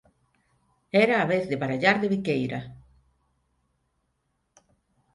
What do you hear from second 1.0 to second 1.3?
Era a